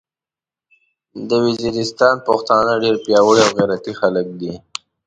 د 1.27 1.29
ویزیریستان 1.43 2.15
پختانه 2.27 2.73
ډیر 2.83 2.95
پیاوړي 3.05 3.41
او 3.45 3.51
غیرتي 3.57 3.93
خلک 3.99 4.25
دې 4.39 4.53